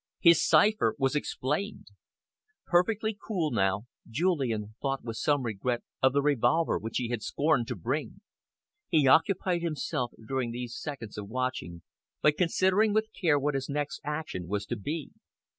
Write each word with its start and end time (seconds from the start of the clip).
His 0.19 0.43
cipher 0.43 0.95
was 0.97 1.15
explained! 1.15 1.89
Perfectly 2.65 3.15
cool 3.23 3.51
now, 3.51 3.85
Julian 4.09 4.73
thought 4.81 5.03
with 5.03 5.17
some 5.17 5.43
regret 5.43 5.83
of 6.01 6.11
the 6.13 6.23
revolver 6.23 6.79
which 6.79 6.97
he 6.97 7.09
had 7.09 7.21
scorned 7.21 7.67
to 7.67 7.75
bring. 7.75 8.21
He 8.87 9.05
occupied 9.07 9.61
himself, 9.61 10.13
during 10.27 10.49
these 10.49 10.75
seconds 10.75 11.19
of 11.19 11.29
watching, 11.29 11.83
by 12.19 12.31
considering 12.31 12.93
with 12.95 13.13
care 13.13 13.37
what 13.37 13.53
his 13.53 13.69
next 13.69 14.01
action 14.03 14.47
was 14.47 14.65
to 14.65 14.75
be. 14.75 15.11